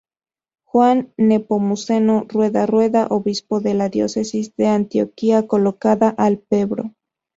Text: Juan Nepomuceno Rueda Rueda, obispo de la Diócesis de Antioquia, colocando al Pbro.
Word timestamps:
Juan 0.63 1.13
Nepomuceno 1.17 2.25
Rueda 2.27 2.65
Rueda, 2.65 3.05
obispo 3.11 3.59
de 3.61 3.75
la 3.75 3.87
Diócesis 3.89 4.55
de 4.55 4.65
Antioquia, 4.65 5.45
colocando 5.45 6.15
al 6.17 6.39
Pbro. 6.39 6.95